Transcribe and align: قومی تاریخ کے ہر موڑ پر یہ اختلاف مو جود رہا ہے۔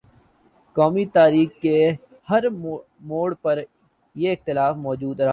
قومی 0.75 1.05
تاریخ 1.13 1.49
کے 1.61 1.77
ہر 2.29 2.43
موڑ 3.01 3.33
پر 3.41 3.55
یہ 4.15 4.31
اختلاف 4.31 4.75
مو 4.77 4.91
جود 4.95 5.19
رہا 5.19 5.25
ہے۔ 5.25 5.29